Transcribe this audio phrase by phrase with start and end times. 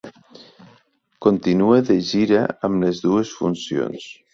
[1.27, 4.15] Continua de gira amb les dues funcions.